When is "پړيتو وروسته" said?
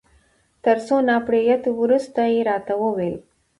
1.27-2.21